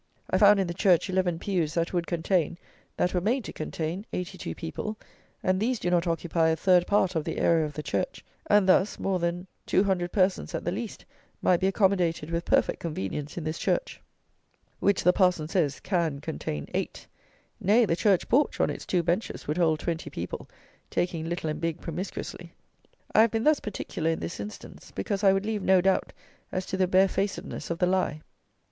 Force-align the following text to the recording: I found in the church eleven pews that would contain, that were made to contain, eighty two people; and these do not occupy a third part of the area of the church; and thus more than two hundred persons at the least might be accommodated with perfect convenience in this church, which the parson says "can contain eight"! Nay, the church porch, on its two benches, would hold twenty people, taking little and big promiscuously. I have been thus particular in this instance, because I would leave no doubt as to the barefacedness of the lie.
I 0.31 0.39
found 0.39 0.59
in 0.59 0.65
the 0.65 0.73
church 0.73 1.11
eleven 1.11 1.37
pews 1.37 1.75
that 1.75 1.93
would 1.93 2.07
contain, 2.07 2.57
that 2.97 3.13
were 3.13 3.21
made 3.21 3.43
to 3.43 3.53
contain, 3.53 4.03
eighty 4.11 4.35
two 4.35 4.55
people; 4.55 4.97
and 5.43 5.59
these 5.59 5.77
do 5.77 5.91
not 5.91 6.07
occupy 6.07 6.49
a 6.49 6.55
third 6.55 6.87
part 6.87 7.13
of 7.13 7.23
the 7.23 7.37
area 7.37 7.65
of 7.67 7.73
the 7.73 7.83
church; 7.83 8.25
and 8.47 8.67
thus 8.67 8.97
more 8.97 9.19
than 9.19 9.45
two 9.67 9.83
hundred 9.83 10.11
persons 10.11 10.55
at 10.55 10.65
the 10.65 10.71
least 10.71 11.05
might 11.39 11.59
be 11.59 11.67
accommodated 11.67 12.31
with 12.31 12.45
perfect 12.45 12.79
convenience 12.79 13.37
in 13.37 13.43
this 13.43 13.59
church, 13.59 14.01
which 14.79 15.03
the 15.03 15.13
parson 15.13 15.47
says 15.47 15.79
"can 15.79 16.19
contain 16.19 16.65
eight"! 16.73 17.05
Nay, 17.59 17.85
the 17.85 17.95
church 17.95 18.27
porch, 18.27 18.59
on 18.59 18.71
its 18.71 18.87
two 18.87 19.03
benches, 19.03 19.47
would 19.47 19.57
hold 19.57 19.77
twenty 19.81 20.09
people, 20.09 20.49
taking 20.89 21.29
little 21.29 21.47
and 21.47 21.61
big 21.61 21.79
promiscuously. 21.79 22.51
I 23.13 23.21
have 23.21 23.29
been 23.29 23.43
thus 23.43 23.59
particular 23.59 24.09
in 24.09 24.19
this 24.19 24.39
instance, 24.39 24.89
because 24.89 25.23
I 25.23 25.31
would 25.31 25.45
leave 25.45 25.61
no 25.61 25.79
doubt 25.79 26.11
as 26.51 26.65
to 26.65 26.75
the 26.77 26.87
barefacedness 26.87 27.69
of 27.69 27.77
the 27.77 27.85
lie. 27.85 28.21